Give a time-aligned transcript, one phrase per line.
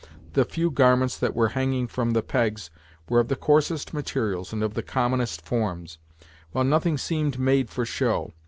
[0.33, 2.71] The few garments that were hanging from the pegs
[3.07, 5.99] were of the coarsest materials and of the commonest forms,
[6.53, 8.33] while nothing seemed made for show.